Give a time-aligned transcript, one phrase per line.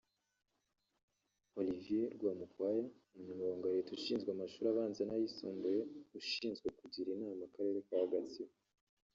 [1.59, 2.83] Olivier Rwamukwaya
[3.17, 5.79] Umunyamabanga wa leta ushinzwe amashuri abanza n’ ayisumbuye
[6.19, 8.53] ushinzwe kugira inama akarere ka Gatsibo